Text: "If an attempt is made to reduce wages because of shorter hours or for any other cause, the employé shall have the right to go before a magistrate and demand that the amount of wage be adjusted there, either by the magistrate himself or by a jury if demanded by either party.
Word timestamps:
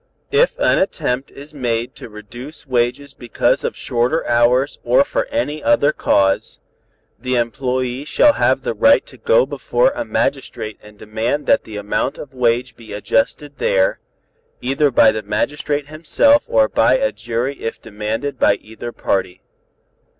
"If 0.31 0.57
an 0.57 0.79
attempt 0.79 1.29
is 1.29 1.53
made 1.53 1.93
to 1.97 2.09
reduce 2.09 2.65
wages 2.65 3.13
because 3.13 3.63
of 3.63 3.75
shorter 3.77 4.27
hours 4.27 4.79
or 4.83 5.03
for 5.03 5.25
any 5.27 5.61
other 5.61 5.91
cause, 5.93 6.59
the 7.19 7.35
employé 7.35 8.07
shall 8.07 8.33
have 8.33 8.63
the 8.63 8.73
right 8.73 9.05
to 9.05 9.15
go 9.17 9.45
before 9.45 9.91
a 9.91 10.03
magistrate 10.03 10.79
and 10.81 10.97
demand 10.97 11.45
that 11.45 11.65
the 11.65 11.77
amount 11.77 12.17
of 12.17 12.33
wage 12.33 12.75
be 12.75 12.93
adjusted 12.93 13.59
there, 13.59 13.99
either 14.59 14.89
by 14.89 15.11
the 15.11 15.21
magistrate 15.21 15.85
himself 15.89 16.45
or 16.47 16.67
by 16.67 16.97
a 16.97 17.11
jury 17.11 17.61
if 17.61 17.79
demanded 17.79 18.39
by 18.39 18.55
either 18.55 18.91
party. 18.91 19.43